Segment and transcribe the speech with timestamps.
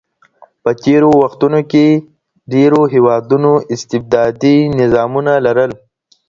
[0.63, 1.85] په تېرو وختونو کي
[2.53, 5.71] ډېرو هېوادونو استبدادي نظامونه لرل.